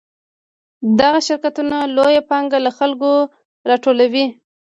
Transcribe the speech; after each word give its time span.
دغه 0.99 1.19
شرکتونه 1.27 1.77
لویه 1.95 2.21
پانګه 2.29 2.59
له 2.65 2.71
خلکو 2.77 3.11
راټولوي 3.69 4.25